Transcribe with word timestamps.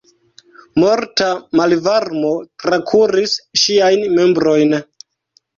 Morta 0.83 1.27
malvarmo 1.59 2.31
trakuris 2.65 3.37
ŝiajn 3.65 4.07
membrojn. 4.19 4.79